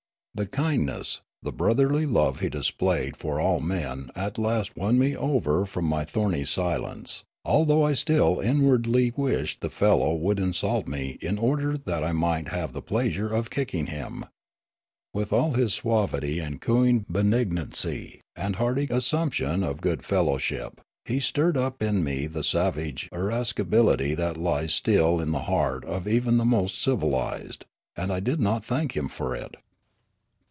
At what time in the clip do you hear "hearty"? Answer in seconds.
18.55-18.87